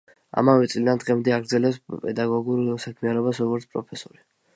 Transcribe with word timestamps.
ამავე 0.41 0.69
წლიდან 0.73 1.01
დღემდე 1.03 1.35
აგრძელებს 1.35 1.77
პედაგოგიურ 2.05 2.63
საქმიანობას 2.87 3.43
როგორც 3.45 3.69
პროფესორი. 3.75 4.19